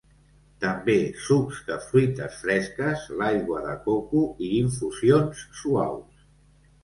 També 0.61 0.93
sucs 1.25 1.57
de 1.67 1.75
fruites 1.89 2.39
fresques, 2.45 3.03
l'aigua 3.19 3.61
de 3.67 3.75
coco 3.83 4.21
i 4.47 4.49
infusions 4.61 5.45
suaus. 5.61 6.27